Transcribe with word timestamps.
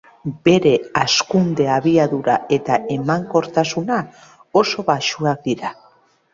Bere 0.47 0.69
hazkunde-abiadura 1.01 2.39
eta 2.59 2.79
emankortasuna 2.97 4.01
oso 4.65 4.89
baxuak 4.93 5.49
dira. 5.49 5.75